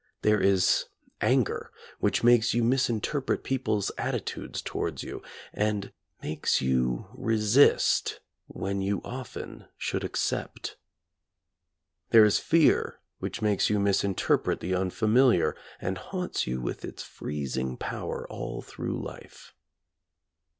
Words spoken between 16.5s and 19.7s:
with its freezing power all through life.